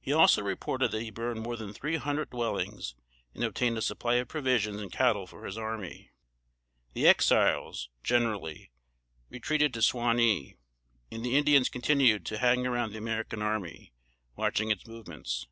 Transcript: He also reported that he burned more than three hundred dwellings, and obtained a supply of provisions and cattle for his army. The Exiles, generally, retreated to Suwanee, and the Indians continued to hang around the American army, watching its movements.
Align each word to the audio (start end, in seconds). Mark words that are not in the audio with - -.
He 0.00 0.10
also 0.10 0.40
reported 0.40 0.90
that 0.90 1.02
he 1.02 1.10
burned 1.10 1.42
more 1.42 1.54
than 1.54 1.74
three 1.74 1.96
hundred 1.96 2.30
dwellings, 2.30 2.94
and 3.34 3.44
obtained 3.44 3.76
a 3.76 3.82
supply 3.82 4.14
of 4.14 4.26
provisions 4.28 4.80
and 4.80 4.90
cattle 4.90 5.26
for 5.26 5.44
his 5.44 5.58
army. 5.58 6.12
The 6.94 7.06
Exiles, 7.06 7.90
generally, 8.02 8.70
retreated 9.28 9.74
to 9.74 9.82
Suwanee, 9.82 10.56
and 11.10 11.22
the 11.22 11.36
Indians 11.36 11.68
continued 11.68 12.24
to 12.24 12.38
hang 12.38 12.66
around 12.66 12.92
the 12.92 12.98
American 12.98 13.42
army, 13.42 13.92
watching 14.34 14.70
its 14.70 14.86
movements. 14.86 15.46